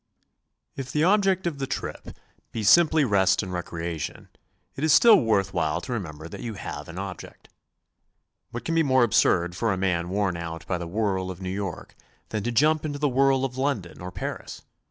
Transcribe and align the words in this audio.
If 0.75 0.91
the 0.91 1.03
object 1.03 1.45
of 1.45 1.59
the 1.59 1.67
trip 1.67 2.17
be 2.51 2.63
simply 2.63 3.05
rest 3.05 3.43
and 3.43 3.53
recreation, 3.53 4.29
it 4.75 4.83
is 4.83 4.91
still 4.91 5.21
worth 5.21 5.53
while 5.53 5.79
to 5.81 5.93
remember 5.93 6.27
that 6.27 6.41
you 6.41 6.55
have 6.55 6.89
an 6.89 6.97
object. 6.97 7.49
7 7.49 7.51
WHY, 7.51 7.51
WHO, 7.51 7.53
AND 7.53 7.93
WHEN 7.93 8.25
TO 8.25 8.41
GO. 8.41 8.47
What 8.49 8.65
can 8.65 8.75
be 8.75 8.93
more 8.95 9.03
absurd 9.03 9.55
for 9.55 9.71
a 9.71 9.77
man 9.77 10.09
worn 10.09 10.37
out 10.37 10.65
by 10.65 10.79
the 10.79 10.87
whirl 10.87 11.29
of 11.29 11.39
New 11.39 11.51
York 11.51 11.95
than 12.29 12.41
to 12.41 12.51
jump 12.51 12.83
into 12.83 12.97
the 12.97 13.07
whirl 13.09 13.45
of 13.45 13.59
London 13.59 14.01
or 14.01 14.11
Paris! 14.11 14.63